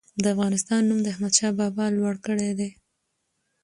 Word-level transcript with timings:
د 0.23 0.23
افغانستان 0.33 0.81
نوم 0.89 0.99
د 1.03 1.07
احمدشاه 1.13 1.55
بابا 1.59 1.85
لوړ 1.97 2.15
کړی 2.25 2.51
دی. 2.59 2.69